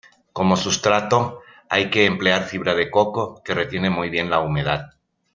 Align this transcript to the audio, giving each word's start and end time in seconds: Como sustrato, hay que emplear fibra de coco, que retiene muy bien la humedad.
Como 0.33 0.57
sustrato, 0.57 1.41
hay 1.69 1.91
que 1.91 2.05
emplear 2.07 2.45
fibra 2.45 2.73
de 2.73 2.89
coco, 2.89 3.43
que 3.43 3.53
retiene 3.53 3.91
muy 3.91 4.09
bien 4.09 4.31
la 4.31 4.39
humedad. 4.39 4.95